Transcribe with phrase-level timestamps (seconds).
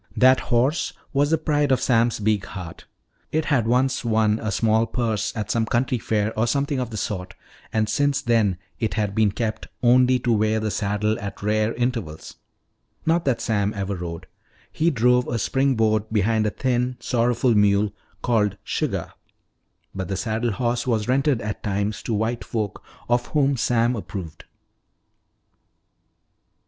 [0.17, 2.85] That horse was the pride of Sam's big heart.
[3.31, 6.97] It had once won a small purse at some country fair or something of the
[6.97, 7.35] sort,
[7.71, 12.37] and since then it had been kept only to wear the saddle at rare intervals.
[13.05, 14.25] Not that Sam ever rode.
[14.71, 17.93] He drove a spring board behind a thin, sorrowful mule
[18.23, 19.11] called "Suggah."
[19.93, 24.45] But the saddle horse was rented at times to white folk of whom Sam approved.